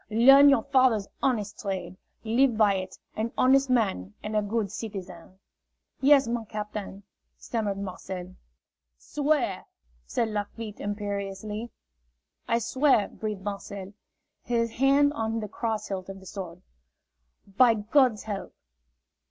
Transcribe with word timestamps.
Learn 0.09 0.49
your 0.49 0.63
father's 0.63 1.07
honest 1.21 1.59
trade. 1.59 1.95
Live 2.23 2.57
by 2.57 2.73
it, 2.73 2.97
an 3.15 3.31
honest 3.37 3.69
man 3.69 4.15
and 4.23 4.35
a 4.35 4.41
good 4.41 4.71
citizen." 4.71 5.37
"Yes, 5.99 6.27
my 6.27 6.43
captain," 6.45 7.03
stammered 7.37 7.77
Marcel. 7.77 8.33
"Swear!" 8.97 9.67
said 10.07 10.29
Lafitte, 10.29 10.79
imperiously. 10.79 11.69
"I 12.47 12.57
swear!" 12.57 13.09
breathed 13.09 13.43
Marcel, 13.43 13.93
his 14.41 14.71
hand 14.71 15.13
on 15.13 15.39
the 15.39 15.47
cross 15.47 15.89
hilt 15.89 16.09
of 16.09 16.19
the 16.19 16.25
sword. 16.25 16.63
"By 17.55 17.75
God's 17.75 18.23
help!" 18.23 18.55